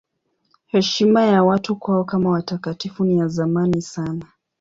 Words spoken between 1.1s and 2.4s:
ya watu kwao kama